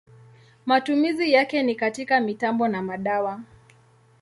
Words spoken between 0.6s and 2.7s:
Matumizi yake ni katika mitambo